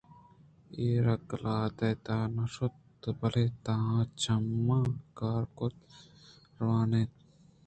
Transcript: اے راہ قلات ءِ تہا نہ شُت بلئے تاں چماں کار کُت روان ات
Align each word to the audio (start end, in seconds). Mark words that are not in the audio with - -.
اے 0.77 0.85
راہ 1.05 1.21
قلات 1.29 1.77
ءِ 1.87 2.01
تہا 2.05 2.19
نہ 2.35 2.45
شُت 2.53 3.03
بلئے 3.19 3.45
تاں 3.65 3.89
چماں 4.21 4.85
کار 5.17 5.43
کُت 5.57 5.75
روان 6.57 6.91
ات 6.99 7.11